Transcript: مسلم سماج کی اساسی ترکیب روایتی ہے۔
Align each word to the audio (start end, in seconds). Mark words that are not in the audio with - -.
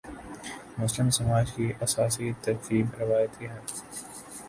مسلم 0.77 1.09
سماج 1.09 1.51
کی 1.51 1.71
اساسی 1.81 2.31
ترکیب 2.41 2.85
روایتی 2.99 3.45
ہے۔ 3.49 3.59